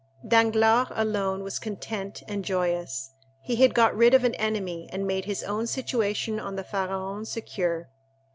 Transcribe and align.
Danglars 0.27 0.87
alone 0.95 1.43
was 1.43 1.59
content 1.59 2.23
and 2.27 2.43
joyous—he 2.43 3.55
had 3.57 3.75
got 3.75 3.95
rid 3.95 4.15
of 4.15 4.23
an 4.23 4.33
enemy 4.33 4.89
and 4.91 5.05
made 5.05 5.25
his 5.25 5.43
own 5.43 5.67
situation 5.67 6.39
on 6.39 6.55
the 6.55 6.63
Pharaon 6.63 7.23
secure. 7.23 7.87